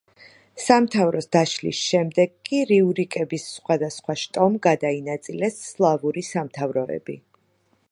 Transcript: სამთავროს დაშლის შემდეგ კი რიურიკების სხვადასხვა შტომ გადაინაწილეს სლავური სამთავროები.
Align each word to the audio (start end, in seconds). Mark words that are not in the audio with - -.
სამთავროს 0.67 1.27
დაშლის 1.35 1.81
შემდეგ 1.89 2.33
კი 2.49 2.61
რიურიკების 2.71 3.45
სხვადასხვა 3.59 4.17
შტომ 4.23 4.57
გადაინაწილეს 4.69 5.63
სლავური 5.69 6.27
სამთავროები. 6.33 7.21